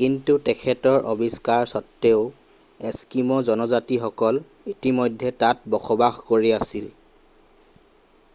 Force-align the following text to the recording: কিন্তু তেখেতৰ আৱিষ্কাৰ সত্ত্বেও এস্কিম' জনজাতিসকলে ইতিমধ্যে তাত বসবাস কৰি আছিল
কিন্তু 0.00 0.34
তেখেতৰ 0.48 1.06
আৱিষ্কাৰ 1.12 1.64
সত্ত্বেও 1.70 2.20
এস্কিম' 2.90 3.32
জনজাতিসকলে 3.48 4.44
ইতিমধ্যে 4.74 5.32
তাত 5.44 5.74
বসবাস 5.76 6.22
কৰি 6.30 6.54
আছিল 6.60 6.86